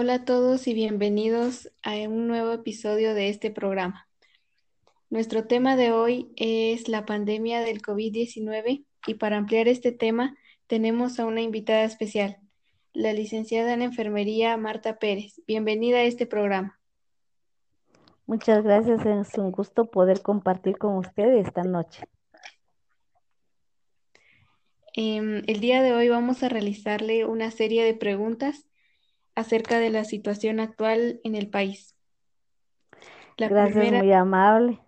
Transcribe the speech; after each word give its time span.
Hola 0.00 0.14
a 0.14 0.24
todos 0.24 0.68
y 0.68 0.74
bienvenidos 0.74 1.72
a 1.82 1.94
un 2.08 2.28
nuevo 2.28 2.52
episodio 2.52 3.14
de 3.14 3.30
este 3.30 3.50
programa. 3.50 4.08
Nuestro 5.10 5.48
tema 5.48 5.74
de 5.74 5.90
hoy 5.90 6.32
es 6.36 6.88
la 6.88 7.04
pandemia 7.04 7.62
del 7.62 7.82
COVID-19 7.82 8.84
y 9.08 9.14
para 9.14 9.38
ampliar 9.38 9.66
este 9.66 9.90
tema 9.90 10.36
tenemos 10.68 11.18
a 11.18 11.26
una 11.26 11.40
invitada 11.40 11.82
especial, 11.82 12.36
la 12.92 13.12
licenciada 13.12 13.74
en 13.74 13.82
enfermería 13.82 14.56
Marta 14.56 15.00
Pérez. 15.00 15.42
Bienvenida 15.48 15.98
a 15.98 16.04
este 16.04 16.26
programa. 16.26 16.78
Muchas 18.24 18.62
gracias, 18.62 19.04
es 19.04 19.36
un 19.36 19.50
gusto 19.50 19.90
poder 19.90 20.22
compartir 20.22 20.78
con 20.78 20.96
ustedes 20.96 21.44
esta 21.44 21.64
noche. 21.64 22.04
Em, 24.94 25.42
el 25.48 25.58
día 25.58 25.82
de 25.82 25.92
hoy 25.92 26.08
vamos 26.08 26.44
a 26.44 26.48
realizarle 26.48 27.24
una 27.24 27.50
serie 27.50 27.82
de 27.82 27.94
preguntas 27.94 28.68
acerca 29.38 29.78
de 29.78 29.90
la 29.90 30.02
situación 30.02 30.58
actual 30.58 31.20
en 31.22 31.36
el 31.36 31.48
país. 31.48 31.94
Gracias, 33.36 33.92
muy 33.92 34.12
amable. 34.12 34.80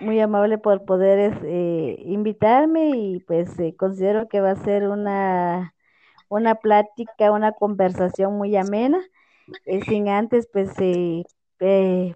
Muy 0.00 0.20
amable 0.20 0.58
por 0.58 0.84
poder 0.84 1.38
eh, 1.44 2.02
invitarme 2.04 2.90
y 2.90 3.20
pues 3.20 3.58
eh, 3.60 3.74
considero 3.76 4.28
que 4.28 4.40
va 4.40 4.50
a 4.50 4.56
ser 4.64 4.88
una, 4.88 5.72
una 6.28 6.56
plática, 6.56 7.30
una 7.30 7.52
conversación 7.52 8.36
muy 8.36 8.56
amena. 8.56 9.00
Eh, 9.64 9.80
sin 9.84 10.08
antes, 10.08 10.48
pues 10.52 10.74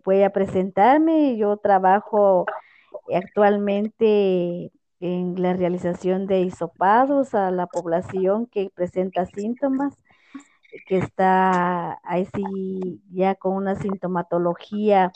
voy 0.04 0.22
a 0.24 0.30
presentarme. 0.30 1.36
Yo 1.36 1.56
trabajo 1.56 2.46
actualmente 3.14 4.72
en 4.98 5.40
la 5.40 5.54
realización 5.54 6.26
de 6.26 6.40
hisopados 6.40 7.34
a 7.34 7.52
la 7.52 7.68
población 7.68 8.46
que 8.46 8.70
presenta 8.74 9.24
síntomas 9.24 9.96
que 10.86 10.98
está 10.98 12.00
ahí 12.04 12.26
sí 12.34 13.00
ya 13.10 13.34
con 13.34 13.54
una 13.54 13.74
sintomatología 13.76 15.12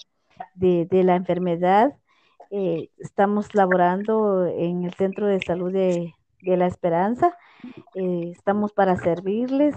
de, 0.55 0.89
la 1.05 1.17
enfermedad. 1.17 1.97
Eh, 2.51 2.91
estamos 2.99 3.55
laborando 3.55 4.47
en 4.47 4.85
el 4.85 4.95
Centro 4.95 5.27
de 5.27 5.41
Salud 5.41 5.73
de, 5.73 6.15
La 6.41 6.67
Esperanza. 6.67 7.37
Eh, 7.95 8.33
estamos 8.33 8.73
para 8.73 8.97
servirles 8.97 9.75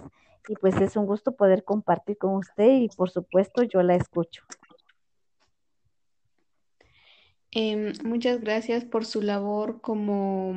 y 0.48 0.56
pues 0.56 0.80
es 0.82 0.96
un 0.96 1.06
gusto 1.06 1.36
poder 1.36 1.64
compartir 1.64 2.18
con 2.18 2.36
usted 2.36 2.82
y 2.82 2.90
por 2.90 3.10
supuesto 3.10 3.64
yo 3.64 3.82
la 3.84 3.96
escucho. 3.96 4.44
Em, 7.52 7.94
muchas 8.04 8.42
gracias 8.42 8.84
por 8.84 9.06
su 9.06 9.22
labor 9.22 9.82
como 9.82 10.54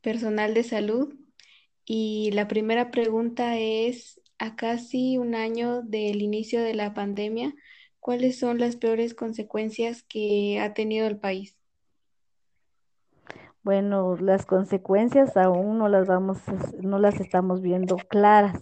personal 0.00 0.54
de 0.54 0.62
salud 0.62 1.14
y 1.84 2.30
la 2.32 2.48
primera 2.48 2.90
pregunta 2.90 3.58
es, 3.58 4.20
a 4.38 4.56
casi 4.56 5.18
un 5.18 5.34
año 5.34 5.82
del 5.82 6.22
inicio 6.22 6.62
de 6.62 6.74
la 6.74 6.94
pandemia, 6.94 7.54
¿cuáles 8.00 8.38
son 8.38 8.58
las 8.58 8.76
peores 8.76 9.14
consecuencias 9.14 10.02
que 10.02 10.58
ha 10.60 10.74
tenido 10.74 11.06
el 11.06 11.18
país? 11.18 11.56
Bueno, 13.62 14.16
las 14.16 14.44
consecuencias 14.44 15.36
aún 15.36 15.78
no 15.78 15.88
las 15.88 16.08
vamos, 16.08 16.38
no 16.80 16.98
las 16.98 17.20
estamos 17.20 17.62
viendo 17.62 17.96
claras. 17.96 18.60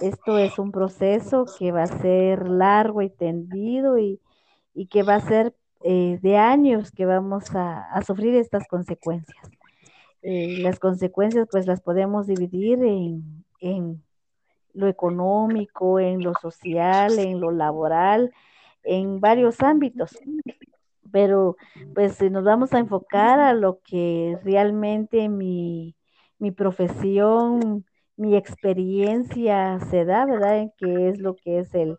Esto 0.00 0.38
es 0.38 0.60
un 0.60 0.70
proceso 0.70 1.46
que 1.58 1.72
va 1.72 1.82
a 1.82 1.98
ser 1.98 2.48
largo 2.48 3.02
y 3.02 3.10
tendido 3.10 3.98
y, 3.98 4.20
que 4.90 5.02
va 5.02 5.16
a 5.16 5.20
ser 5.20 5.56
eh, 5.82 6.20
de 6.22 6.36
años 6.36 6.92
que 6.92 7.04
vamos 7.04 7.46
a 7.56 8.00
sufrir 8.06 8.36
estas 8.36 8.68
consecuencias. 8.68 9.57
Eh, 10.22 10.58
las 10.60 10.78
consecuencias 10.78 11.46
pues 11.50 11.66
las 11.66 11.80
podemos 11.80 12.26
dividir 12.26 12.82
en, 12.82 13.44
en, 13.60 14.02
lo 14.74 14.86
económico, 14.86 15.98
en 15.98 16.22
lo 16.22 16.34
social, 16.34 17.18
en 17.18 17.40
lo 17.40 17.50
laboral, 17.50 18.32
en 18.84 19.20
varios 19.20 19.60
ámbitos. 19.62 20.16
Pero 21.10 21.56
pues 21.94 22.20
nos 22.30 22.44
vamos 22.44 22.72
a 22.74 22.78
enfocar 22.78 23.40
a 23.40 23.54
lo 23.54 23.80
que 23.80 24.38
realmente 24.44 25.28
mi, 25.28 25.96
mi 26.38 26.50
profesión, 26.52 27.84
mi 28.16 28.36
experiencia 28.36 29.80
se 29.90 30.04
da, 30.04 30.26
¿verdad? 30.26 30.58
En 30.58 30.72
qué 30.76 31.08
es 31.08 31.18
lo 31.18 31.34
que 31.34 31.60
es 31.60 31.74
el 31.74 31.98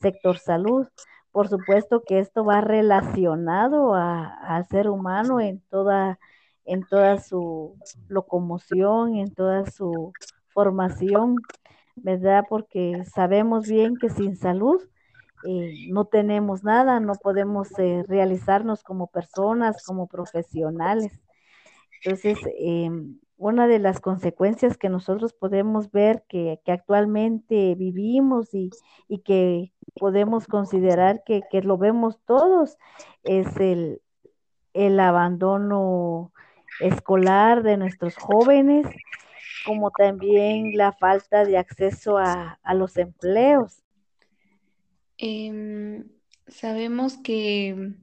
sector 0.00 0.38
salud. 0.38 0.86
Por 1.32 1.48
supuesto 1.48 2.02
que 2.06 2.20
esto 2.20 2.44
va 2.44 2.60
relacionado 2.60 3.94
al 3.94 4.66
ser 4.68 4.88
humano 4.88 5.40
en 5.40 5.60
toda 5.68 6.18
en 6.64 6.86
toda 6.86 7.20
su 7.20 7.76
locomoción, 8.08 9.16
en 9.16 9.32
toda 9.32 9.70
su 9.70 10.12
formación, 10.48 11.36
¿verdad? 11.96 12.44
Porque 12.48 13.04
sabemos 13.12 13.68
bien 13.68 13.96
que 13.96 14.08
sin 14.08 14.36
salud 14.36 14.80
eh, 15.46 15.88
no 15.90 16.06
tenemos 16.06 16.64
nada, 16.64 17.00
no 17.00 17.14
podemos 17.14 17.68
eh, 17.78 18.04
realizarnos 18.08 18.82
como 18.82 19.08
personas, 19.08 19.84
como 19.84 20.06
profesionales. 20.06 21.20
Entonces, 22.02 22.38
em, 22.58 23.18
una 23.36 23.66
de 23.66 23.78
las 23.78 24.00
consecuencias 24.00 24.78
que 24.78 24.88
nosotros 24.88 25.32
podemos 25.34 25.90
ver 25.90 26.24
que, 26.28 26.60
actualmente 26.66 27.74
vivimos 27.74 28.54
y, 28.54 28.70
que 29.24 29.72
podemos 29.96 30.46
considerar 30.46 31.22
que, 31.24 31.42
lo 31.62 31.78
vemos 31.78 32.18
todos 32.26 32.78
es 33.22 33.56
el, 33.58 34.00
el 34.72 34.98
abandono 35.00 36.32
escolar 36.80 37.62
de 37.62 37.76
nuestros 37.76 38.16
jóvenes, 38.16 38.86
como 39.64 39.90
también 39.90 40.76
la 40.76 40.92
falta 40.92 41.44
de 41.44 41.56
acceso 41.56 42.18
a, 42.18 42.58
los 42.74 42.96
empleos. 42.96 43.82
Em, 45.16 46.08
sabemos 46.48 47.16
que 47.16 47.94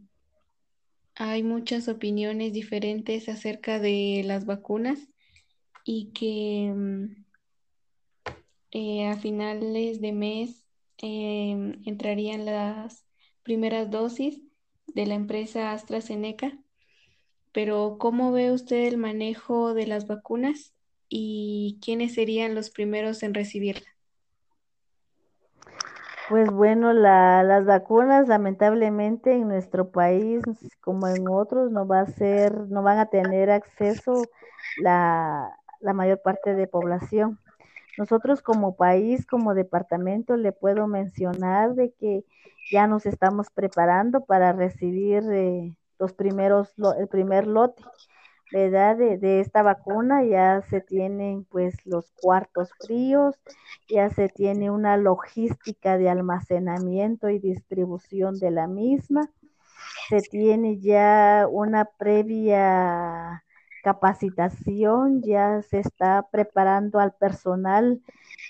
hay 1.16 1.44
muchas 1.44 1.88
opiniones 1.88 2.54
diferentes 2.54 3.30
acerca 3.30 3.80
de 3.80 4.24
las 4.26 4.46
vacunas 4.46 5.00
y 5.84 6.12
que 6.14 6.66
em, 6.68 7.26
eh, 8.72 9.08
a 9.08 9.18
finales 9.18 10.02
de 10.02 10.14
mes 10.14 10.66
em, 10.98 11.82
entrarían 11.86 12.46
las 12.46 13.06
primeras 13.44 13.90
dosis 13.90 14.42
de 14.88 15.06
la 15.06 15.16
empresa 15.16 15.74
AstraZeneca 15.74 16.58
pero 17.52 17.98
¿cómo 18.00 18.32
ve 18.32 18.52
usted 18.52 18.88
el 18.88 18.98
manejo 18.98 19.74
de 19.74 19.88
las 19.88 20.08
vacunas 20.08 20.74
y 21.10 21.80
quiénes 21.84 22.14
serían 22.14 22.56
los 22.56 22.70
primeros 22.70 23.24
en 23.24 23.34
recibirla? 23.34 23.88
Pues 26.30 26.50
bueno, 26.50 26.94
las 26.94 27.66
vacunas 27.66 28.30
lamentablemente 28.30 29.34
en 29.34 29.50
nuestro 29.50 29.92
país, 29.92 30.42
como 30.80 31.08
en 31.08 31.28
otros, 31.28 31.72
no 31.72 31.86
va 31.86 32.02
a 32.02 32.06
ser, 32.06 32.70
no 32.70 32.84
van 32.84 33.00
a 33.00 33.08
tener 33.08 33.52
acceso 33.52 34.14
la, 34.82 35.54
la 35.82 35.92
mayor 35.92 36.22
parte 36.22 36.56
de 36.56 36.68
población. 36.68 37.38
Nosotros 37.98 38.42
como 38.42 38.78
país, 38.78 39.26
como 39.26 39.54
departamento, 39.54 40.38
le 40.38 40.54
puedo 40.54 40.88
mencionar 40.88 41.76
de 41.76 41.92
que 42.00 42.24
ya 42.72 42.88
nos 42.88 43.06
estamos 43.06 43.48
preparando 43.50 44.24
para 44.24 44.54
recibir 44.54 45.24
eh, 45.30 45.76
los 46.02 46.14
primeros, 46.14 46.74
el 46.98 47.08
primer 47.08 47.46
lote, 47.46 47.84
¿verdad? 48.52 48.98
De, 48.98 49.20
de, 49.20 49.40
esta 49.40 49.62
vacuna 49.62 50.24
ya 50.24 50.64
se 50.64 50.82
tienen 50.82 51.46
pues 51.46 51.76
los 51.86 52.12
cuartos 52.20 52.72
fríos, 52.80 53.36
ya 53.88 54.10
se 54.10 54.28
tiene 54.28 54.72
una 54.72 54.98
logística 54.98 56.00
de 56.00 56.10
almacenamiento 56.10 57.30
y 57.30 57.38
distribución 57.38 58.40
de 58.40 58.50
la 58.50 58.66
misma, 58.68 59.30
se 60.10 60.22
tiene 60.22 60.80
ya 60.80 61.48
una 61.50 61.86
previa 61.86 63.44
capacitación, 63.84 65.22
ya 65.22 65.62
se 65.62 65.80
está 65.80 66.28
preparando 66.32 67.00
al 67.00 67.14
personal 67.14 68.02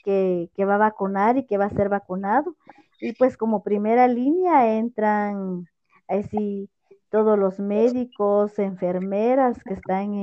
que, 0.06 0.50
que 0.56 0.63
va 0.63 0.75
a 0.75 0.89
vacunar 0.89 1.38
y 1.38 1.45
que 1.45 1.57
va 1.57 1.65
a 1.65 1.69
ser 1.69 1.89
vacunado. 1.89 2.56
Y 3.01 3.13
pues 3.13 3.36
como 3.36 3.63
primera 3.63 4.07
línea 4.07 4.77
entran, 4.77 5.68
así 6.07 6.69
todos 7.11 7.37
los 7.37 7.59
médicos, 7.59 8.57
enfermeras 8.57 9.61
que 9.63 9.73
están 9.73 10.13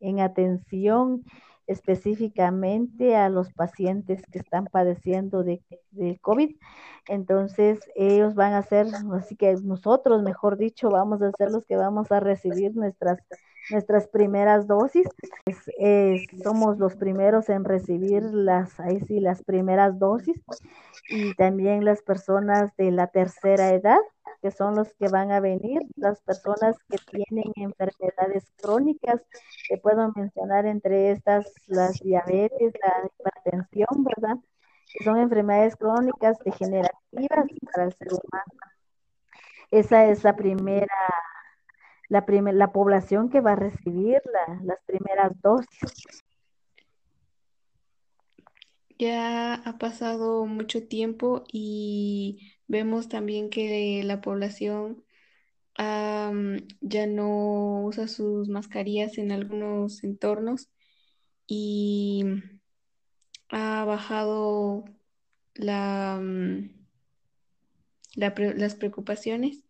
en, 0.00 0.20
atención 0.20 1.22
específicamente 1.66 3.14
a 3.14 3.28
los 3.28 3.52
pacientes 3.52 4.22
que 4.32 4.40
están 4.40 4.64
padeciendo 4.64 5.44
de, 5.44 5.62
de, 5.92 6.18
COVID. 6.20 6.56
Entonces, 7.06 7.78
ellos 7.94 8.34
van 8.34 8.54
a 8.54 8.62
ser, 8.62 8.86
así 9.12 9.36
que 9.36 9.54
nosotros, 9.62 10.22
mejor 10.22 10.56
dicho, 10.56 10.88
vamos 10.90 11.22
a 11.22 11.30
ser 11.32 11.50
los 11.52 11.64
que 11.66 11.76
vamos 11.76 12.10
a 12.10 12.18
recibir 12.18 12.74
nuestras, 12.74 13.18
nuestras 13.70 14.08
primeras 14.08 14.66
dosis. 14.66 15.06
somos 16.42 16.78
los 16.78 16.96
primeros 16.96 17.48
en 17.50 17.64
recibir 17.64 18.22
las, 18.22 18.80
ahí 18.80 18.98
sí, 19.06 19.20
las 19.20 19.44
primeras 19.44 19.98
dosis 19.98 20.40
y 21.08 21.34
también 21.34 21.84
las 21.84 22.02
personas 22.02 22.74
de 22.76 22.90
la 22.90 23.08
tercera 23.08 23.70
edad 23.74 24.00
que 24.42 24.50
son 24.50 24.74
los 24.74 24.92
que 24.94 25.08
van 25.08 25.32
a 25.32 25.40
venir, 25.40 25.80
las 25.96 26.20
personas 26.22 26.76
que 26.88 26.98
tienen 27.10 27.52
enfermedades 27.56 28.44
crónicas, 28.60 29.22
que 29.68 29.76
puedo 29.78 30.12
mencionar 30.14 30.66
entre 30.66 31.12
estas 31.12 31.52
las 31.66 31.98
diabetes, 32.00 32.72
la 32.82 33.10
hipertensión, 33.18 34.04
¿verdad? 34.04 34.36
que 34.92 35.04
son 35.04 35.18
enfermedades 35.18 35.76
crónicas 35.76 36.38
degenerativas 36.44 37.46
para 37.72 37.84
el 37.84 37.92
ser 37.94 38.08
humano. 38.08 38.52
Esa 39.70 40.06
es 40.06 40.24
la 40.24 40.34
primera, 40.34 40.94
la, 42.08 42.24
la 42.26 42.72
población 42.72 43.30
que 43.30 43.40
va 43.40 43.52
a 43.52 43.56
recibir 43.56 44.20
las 44.62 44.78
primeras 44.86 45.40
dosis. 45.40 46.24
Ya 48.98 49.54
ha 49.54 49.78
pasado 49.78 50.44
mucho 50.44 50.86
tiempo 50.86 51.44
y 51.50 52.52
vemos 52.70 53.08
también 53.08 53.50
que 53.50 54.02
la 54.04 54.20
población 54.20 55.04
ya 55.76 57.06
no 57.06 57.84
usa 57.84 58.06
sus 58.06 58.48
mascarillas 58.48 59.18
en 59.18 59.32
algunos 59.32 60.04
entornos 60.04 60.70
y 61.46 62.24
ha 63.48 63.84
bajado 63.84 64.84
mm, 65.58 66.70
las 68.14 68.74
preocupaciones 68.76 69.64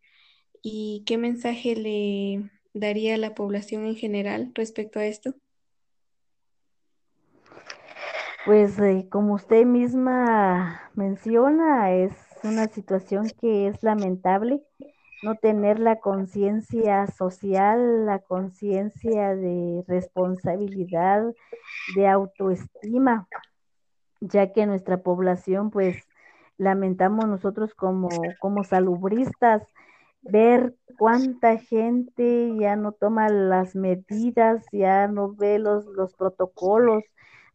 y 0.62 1.02
qué 1.06 1.16
mensaje 1.16 1.76
le 1.76 2.50
daría 2.74 3.14
a 3.14 3.18
la 3.18 3.34
población 3.34 3.86
en 3.86 3.96
general 3.96 4.52
respecto 4.54 4.98
a 4.98 5.06
esto. 5.06 5.36
Pues 8.44 8.78
eh, 8.78 9.06
como 9.10 9.34
usted 9.34 9.66
misma 9.66 10.80
menciona, 10.94 11.92
es 11.92 12.12
una 12.42 12.68
situación 12.68 13.30
que 13.40 13.68
es 13.68 13.82
lamentable 13.82 14.62
no 15.22 15.34
tener 15.34 15.78
la 15.78 16.00
conciencia 16.00 17.06
social, 17.06 18.06
la 18.06 18.20
conciencia 18.20 19.36
de 19.36 19.84
responsabilidad, 19.86 21.24
de 21.94 22.08
autoestima, 22.08 23.28
ya 24.20 24.52
que 24.52 24.66
nuestra 24.66 25.02
población, 25.02 25.70
pues 25.70 26.08
lamentamos 26.56 27.26
nosotros 27.26 27.74
como, 27.74 28.08
como 28.38 28.64
salubristas, 28.64 29.62
ver 30.22 30.74
cuánta 30.98 31.58
gente 31.58 32.54
ya 32.58 32.76
no 32.76 32.92
toma 32.92 33.28
las 33.28 33.74
medidas, 33.74 34.64
ya 34.72 35.08
no 35.08 35.34
ve 35.34 35.58
los, 35.58 35.86
los 35.86 36.14
protocolos, 36.14 37.04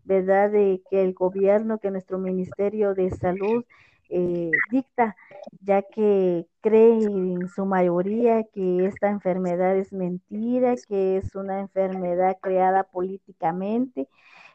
¿verdad? 0.05 0.51
De 0.51 0.81
que 0.89 1.01
el 1.03 1.13
gobierno, 1.13 1.79
que 1.79 1.91
nuestro 1.91 2.17
Ministerio 2.17 2.93
de 2.93 3.11
Salud 3.11 3.65
eh, 4.09 4.51
dicta, 4.71 5.15
ya 5.61 5.81
que 5.81 6.47
cree 6.61 7.03
en 7.03 7.47
su 7.49 7.65
mayoría 7.65 8.43
que 8.53 8.85
esta 8.85 9.09
enfermedad 9.09 9.75
es 9.75 9.91
mentira, 9.91 10.75
que 10.87 11.17
es 11.17 11.35
una 11.35 11.59
enfermedad 11.59 12.37
creada 12.39 12.83
políticamente 12.83 14.07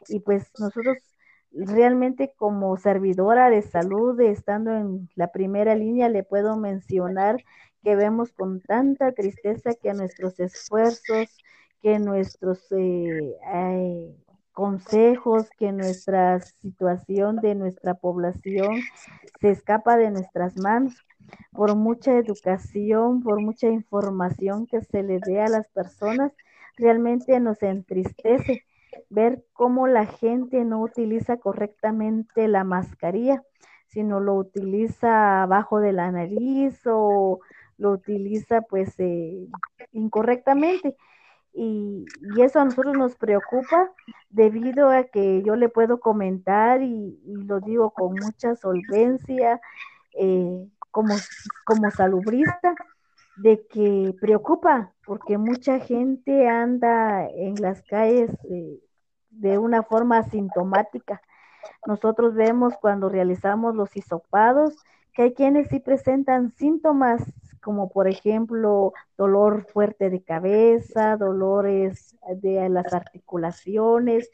y 0.07 0.19
pues 0.21 0.51
nosotros 0.57 0.97
realmente 1.51 2.33
como 2.37 2.77
servidora 2.77 3.49
de 3.49 3.61
salud, 3.61 4.19
estando 4.21 4.71
en 4.71 5.09
la 5.15 5.31
primera 5.33 5.75
línea, 5.75 6.07
le 6.07 6.23
puedo 6.23 6.55
mencionar 6.55 7.43
que 7.83 7.95
vemos 7.95 8.31
con 8.31 8.61
tanta 8.61 9.11
tristeza 9.11 9.71
que 9.73 9.93
nuestros 9.93 10.39
esfuerzos, 10.39 11.37
que 11.81 11.99
nuestros 11.99 12.71
eh, 12.71 14.15
consejos, 14.51 15.49
que 15.57 15.71
nuestra 15.71 16.39
situación 16.39 17.37
de 17.37 17.55
nuestra 17.55 17.93
población 17.93 18.81
se 19.39 19.51
escapa 19.51 19.97
de 19.97 20.11
nuestras 20.11 20.57
manos. 20.57 20.95
Por 21.51 21.75
mucha 21.75 22.17
educación, 22.17 23.21
por 23.21 23.41
mucha 23.41 23.67
información 23.67 24.67
que 24.67 24.81
se 24.81 25.03
le 25.03 25.19
dé 25.25 25.41
a 25.41 25.49
las 25.49 25.67
personas, 25.69 26.33
realmente 26.77 27.39
nos 27.39 27.61
entristece 27.63 28.63
ver 29.09 29.43
cómo 29.53 29.87
la 29.87 30.05
gente 30.05 30.63
no 30.65 30.81
utiliza 30.81 31.37
correctamente 31.37 32.47
la 32.47 32.63
mascarilla, 32.63 33.43
sino 33.87 34.19
lo 34.19 34.35
utiliza 34.35 35.43
abajo 35.43 35.79
de 35.79 35.93
la 35.93 36.11
nariz 36.11 36.81
o 36.85 37.39
lo 37.77 37.91
utiliza 37.91 38.61
pues 38.61 38.93
eh, 38.99 39.47
incorrectamente. 39.91 40.95
Y, 41.53 42.05
eso 42.39 42.59
a 42.59 42.65
nosotros 42.65 42.95
nos 42.95 43.15
preocupa 43.15 43.91
debido 44.29 44.89
a 44.89 45.03
que 45.03 45.43
yo 45.43 45.55
le 45.55 45.69
puedo 45.69 45.99
comentar 45.99 46.81
y, 46.81 47.19
lo 47.25 47.59
digo 47.59 47.91
con 47.91 48.13
mucha 48.13 48.55
solvencia 48.55 49.59
eh, 50.13 50.67
como, 50.91 51.15
como 51.65 51.91
salubrista 51.91 52.75
de 53.37 53.65
que 53.67 54.15
preocupa 54.19 54.93
porque 55.05 55.37
mucha 55.37 55.79
gente 55.79 56.47
anda 56.47 57.27
en 57.27 57.55
las 57.61 57.81
calles 57.83 58.31
eh, 58.49 58.79
de 59.29 59.57
una 59.57 59.83
forma 59.83 60.19
asintomática. 60.19 61.21
Nosotros 61.85 62.33
vemos 62.35 62.73
cuando 62.79 63.09
realizamos 63.09 63.75
los 63.75 63.95
hisopados 63.95 64.75
que 65.13 65.23
hay 65.23 65.33
quienes 65.33 65.67
sí 65.69 65.79
presentan 65.79 66.51
síntomas 66.51 67.21
como 67.61 67.89
por 67.89 68.07
ejemplo 68.07 68.93
dolor 69.17 69.65
fuerte 69.71 70.09
de 70.09 70.21
cabeza, 70.23 71.17
dolores 71.17 72.17
de 72.41 72.67
las 72.69 72.93
articulaciones 72.93 74.29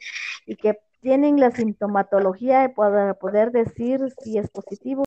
y 0.46 0.56
que 0.56 0.78
tienen 1.00 1.38
la 1.38 1.50
sintomatología 1.50 2.72
para 2.74 3.14
poder 3.14 3.52
decir 3.52 4.12
si 4.22 4.38
es 4.38 4.50
positivo. 4.50 5.04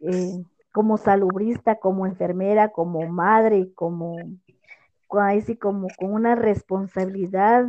Eh, 0.00 0.44
como 0.72 0.98
salubrista, 0.98 1.76
como 1.76 2.06
enfermera, 2.06 2.68
como 2.68 3.06
madre, 3.08 3.72
como 3.74 4.16
así 5.18 5.56
como 5.56 5.88
con 5.98 6.12
una 6.12 6.36
responsabilidad, 6.36 7.66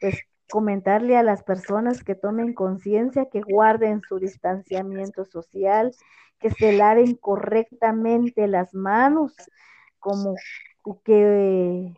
pues 0.00 0.16
comentarle 0.50 1.16
a 1.16 1.22
las 1.22 1.42
personas 1.42 2.02
que 2.02 2.14
tomen 2.14 2.54
conciencia, 2.54 3.26
que 3.26 3.40
guarden 3.40 4.00
su 4.02 4.18
distanciamiento 4.18 5.24
social, 5.24 5.92
que 6.38 6.50
se 6.50 6.72
laven 6.72 7.14
correctamente 7.14 8.46
las 8.46 8.74
manos, 8.74 9.34
como 9.98 10.34
que 11.04 11.94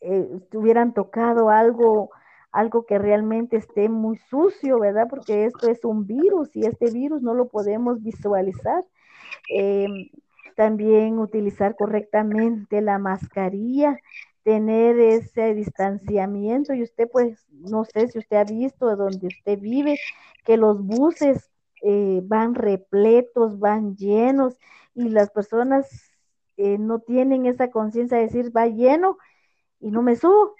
eh, 0.00 0.28
hubieran 0.54 0.94
tocado 0.94 1.50
algo, 1.50 2.10
algo 2.50 2.86
que 2.86 2.98
realmente 2.98 3.56
esté 3.56 3.88
muy 3.88 4.16
sucio, 4.16 4.80
¿verdad? 4.80 5.06
Porque 5.08 5.44
esto 5.44 5.68
es 5.68 5.84
un 5.84 6.06
virus 6.06 6.54
y 6.56 6.66
este 6.66 6.90
virus 6.90 7.22
no 7.22 7.34
lo 7.34 7.48
podemos 7.48 8.02
visualizar. 8.02 8.84
Eh, 9.54 9.86
también 10.56 11.18
utilizar 11.18 11.76
correctamente 11.76 12.80
la 12.82 12.98
mascarilla, 12.98 13.98
tener 14.44 14.98
ese 14.98 15.54
distanciamiento 15.54 16.74
y 16.74 16.82
usted 16.82 17.08
pues 17.10 17.46
no 17.50 17.84
sé 17.84 18.08
si 18.08 18.18
usted 18.18 18.36
ha 18.36 18.44
visto 18.44 18.88
de 18.88 18.96
donde 18.96 19.28
usted 19.28 19.58
vive 19.58 19.98
que 20.44 20.56
los 20.56 20.82
buses 20.84 21.50
eh, 21.82 22.20
van 22.24 22.54
repletos, 22.54 23.58
van 23.58 23.96
llenos 23.96 24.58
y 24.94 25.08
las 25.10 25.30
personas 25.30 25.88
eh, 26.56 26.78
no 26.78 27.00
tienen 27.00 27.46
esa 27.46 27.70
conciencia 27.70 28.18
de 28.18 28.24
decir 28.24 28.56
va 28.56 28.66
lleno 28.66 29.18
y 29.80 29.90
no 29.90 30.02
me 30.02 30.16
subo 30.16 30.54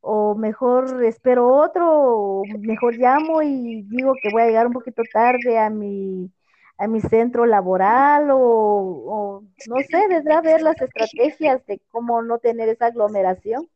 o 0.00 0.34
mejor 0.34 1.04
espero 1.04 1.48
otro 1.54 1.86
o 1.90 2.44
mejor 2.60 2.96
llamo 2.96 3.42
y 3.42 3.82
digo 3.82 4.14
que 4.22 4.30
voy 4.32 4.42
a 4.42 4.46
llegar 4.46 4.66
un 4.66 4.72
poquito 4.72 5.02
tarde 5.12 5.58
a 5.58 5.70
mi 5.70 6.30
a 6.78 6.86
mi 6.86 7.00
centro 7.00 7.44
laboral 7.44 8.28
o, 8.32 9.42
no 9.68 9.76
sé, 9.90 10.08
¿verdad? 10.08 10.42
Ver 10.42 10.62
las 10.62 10.80
estrategias 10.80 11.66
de 11.66 11.80
cómo 11.90 12.22
no 12.22 12.38
tener 12.38 12.68
esa 12.68 12.86
aglomeración. 12.86 13.68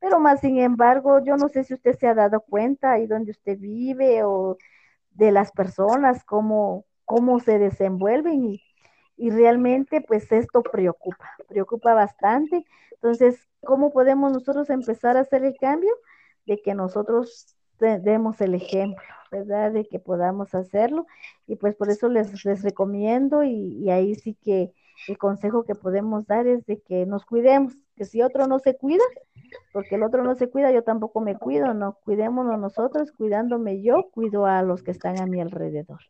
Pero 0.00 0.20
más 0.20 0.40
sin 0.40 0.58
embargo, 0.58 1.22
yo 1.24 1.36
no 1.36 1.48
sé 1.48 1.64
si 1.64 1.74
usted 1.74 1.96
se 1.98 2.06
ha 2.06 2.14
dado 2.14 2.40
cuenta 2.40 2.92
ahí 2.92 3.06
donde 3.06 3.32
usted 3.32 3.58
vive 3.58 4.22
o 4.24 4.56
de 5.10 5.32
las 5.32 5.52
personas, 5.52 6.24
cómo, 6.24 6.86
cómo 7.04 7.40
se 7.40 7.58
desenvuelven 7.58 8.44
y, 8.44 8.62
y 9.16 9.30
realmente 9.30 10.00
pues 10.00 10.30
esto 10.32 10.62
preocupa, 10.62 11.30
preocupa 11.48 11.94
bastante. 11.94 12.64
Entonces, 12.92 13.48
¿cómo 13.62 13.90
podemos 13.92 14.32
nosotros 14.32 14.70
empezar 14.70 15.16
a 15.16 15.20
hacer 15.20 15.44
el 15.44 15.56
cambio? 15.58 15.92
De 16.46 16.62
que 16.62 16.74
nosotros 16.74 17.57
demos 17.78 18.40
el 18.40 18.54
ejemplo, 18.54 19.02
¿verdad? 19.30 19.72
De 19.72 19.86
que 19.86 19.98
podamos 19.98 20.54
hacerlo. 20.54 21.06
Y 21.46 21.56
pues 21.56 21.74
por 21.74 21.90
eso 21.90 22.08
les, 22.08 22.44
les 22.44 22.62
recomiendo 22.62 23.44
y, 23.44 23.90
ahí 23.90 24.14
sí 24.14 24.36
que 24.42 24.72
el 25.06 25.16
consejo 25.18 25.64
que 25.64 25.74
podemos 25.74 26.26
dar 26.26 26.46
es 26.46 26.66
de 26.66 26.80
que 26.80 27.06
nos 27.06 27.24
cuidemos, 27.24 27.74
que 27.96 28.04
si 28.04 28.20
otro 28.22 28.46
no 28.46 28.58
se 28.58 28.76
cuida, 28.76 29.04
porque 29.72 29.94
el 29.94 30.02
otro 30.02 30.24
no 30.24 30.34
se 30.34 30.50
cuida, 30.50 30.72
yo 30.72 30.82
tampoco 30.82 31.20
me 31.20 31.36
cuido, 31.36 31.72
no, 31.72 31.98
cuidémonos 32.04 32.58
nosotros, 32.58 33.12
cuidándome 33.12 33.80
yo, 33.80 34.10
cuido 34.10 34.46
a 34.46 34.62
los 34.62 34.82
que 34.82 34.90
están 34.90 35.20
a 35.20 35.26
mi 35.26 35.40
alrededor. 35.40 36.00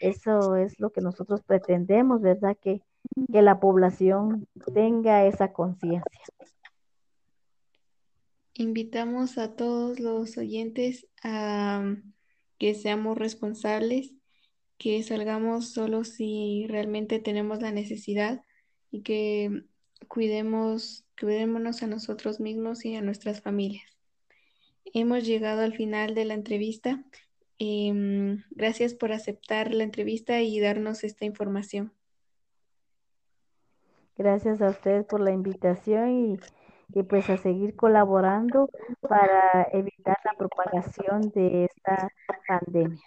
Eso 0.00 0.56
es 0.56 0.80
lo 0.80 0.90
que 0.90 1.00
nosotros 1.00 1.42
pretendemos, 1.42 2.22
¿verdad? 2.22 2.56
Que, 2.60 2.82
que 3.30 3.42
la 3.42 3.60
población 3.60 4.48
tenga 4.74 5.24
esa 5.26 5.52
conciencia. 5.52 6.02
Invitamos 8.54 9.38
a 9.38 9.56
todos 9.56 9.98
los 9.98 10.36
oyentes 10.36 11.06
a 11.22 11.96
que 12.58 12.74
seamos 12.74 13.16
responsables, 13.16 14.14
que 14.78 15.02
salgamos 15.02 15.72
solo 15.72 16.04
si 16.04 16.66
realmente 16.68 17.18
tenemos 17.18 17.62
la 17.62 17.72
necesidad 17.72 18.44
y 18.90 19.02
que 19.02 19.64
cuidemos, 20.06 21.06
cuidémonos 21.18 21.82
a 21.82 21.86
nosotros 21.86 22.40
mismos 22.40 22.84
y 22.84 22.94
a 22.94 23.00
nuestras 23.00 23.40
familias. 23.40 23.96
Hemos 24.92 25.24
llegado 25.24 25.62
al 25.62 25.72
final 25.72 26.14
de 26.14 26.24
la 26.26 26.34
entrevista. 26.34 27.02
Em, 27.58 28.42
gracias 28.50 28.92
por 28.92 29.12
aceptar 29.12 29.72
la 29.72 29.84
entrevista 29.84 30.42
y 30.42 30.60
darnos 30.60 31.04
esta 31.04 31.24
información. 31.24 31.92
Gracias 34.16 34.60
a 34.60 34.68
ustedes 34.68 35.06
por 35.06 35.20
la 35.20 35.32
invitación 35.32 36.34
y, 36.34 36.38
y 36.94 37.02
pues 37.02 37.28
a 37.30 37.36
seguir 37.36 37.74
colaborando 37.74 38.68
para 39.00 39.68
evitar 39.72 40.18
la 40.24 40.34
propagación 40.38 41.30
de 41.30 41.64
esta 41.64 42.08
pandemia. 42.46 43.02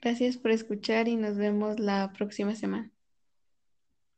Gracias 0.00 0.36
por 0.36 0.50
escuchar 0.50 1.08
y 1.08 1.16
nos 1.16 1.36
vemos 1.36 1.80
la 1.80 2.12
próxima 2.16 2.54
semana. 2.54 2.91